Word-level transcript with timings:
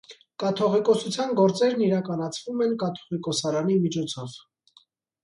Կաթողիկոսության 0.43 1.33
գործերն 1.39 1.83
իրականացվում 1.87 2.63
են 2.69 2.73
կաթողիկոսարանի 2.85 3.77
միջոցով։ 3.85 4.35